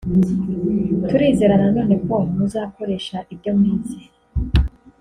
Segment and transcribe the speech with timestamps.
[1.07, 3.97] turizera na none ko muzakoresha ibyo mwize